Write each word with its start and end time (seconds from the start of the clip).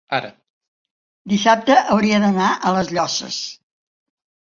dissabte 1.35 1.77
hauria 1.97 2.25
d'anar 2.25 2.51
a 2.71 2.75
les 2.81 2.93
Llosses. 2.99 3.43